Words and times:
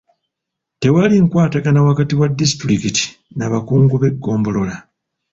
Tewali 0.79 1.15
nkwatagana 1.25 1.83
wakati 1.89 2.13
wa 2.19 2.27
disitulikiti 2.39 3.03
n'abakungu 3.37 3.95
b'eggombolola. 4.01 4.75